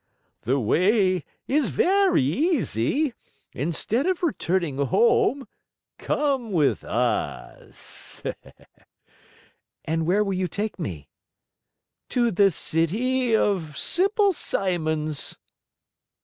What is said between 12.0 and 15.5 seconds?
"To the City of Simple Simons."